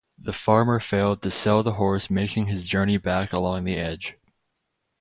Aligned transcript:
The 0.17 0.33
farmer 0.33 0.79
failed 0.79 1.21
to 1.21 1.29
sell 1.29 1.61
the 1.61 1.73
horse 1.73 2.09
making 2.09 2.47
his 2.47 2.65
journey 2.65 2.97
back 2.97 3.31
along 3.31 3.65
the 3.65 3.75
Edge. 3.77 4.15